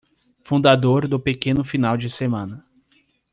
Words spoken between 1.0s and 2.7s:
do pequeno final de semana